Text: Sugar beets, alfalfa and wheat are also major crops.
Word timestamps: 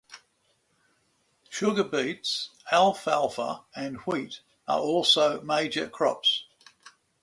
Sugar 1.47 1.83
beets, 1.83 2.49
alfalfa 2.71 3.65
and 3.75 3.97
wheat 3.97 4.39
are 4.67 4.79
also 4.79 5.41
major 5.41 5.87
crops. 5.87 6.45